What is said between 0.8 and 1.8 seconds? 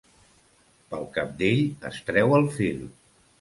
Pel cabdell